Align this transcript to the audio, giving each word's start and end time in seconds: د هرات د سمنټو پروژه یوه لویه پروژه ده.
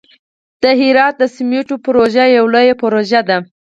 د 0.63 0.63
هرات 0.79 1.13
د 1.19 1.23
سمنټو 1.35 1.75
پروژه 1.85 2.25
یوه 2.37 2.51
لویه 2.53 2.75
پروژه 2.81 3.21
ده. 3.29 3.37